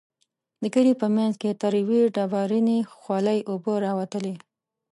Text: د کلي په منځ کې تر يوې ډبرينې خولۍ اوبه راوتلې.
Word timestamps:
د 0.61 0.63
کلي 0.73 0.93
په 1.01 1.07
منځ 1.15 1.33
کې 1.41 1.59
تر 1.61 1.71
يوې 1.81 2.01
ډبرينې 2.15 2.77
خولۍ 2.99 3.39
اوبه 3.49 3.73
راوتلې. 3.85 4.33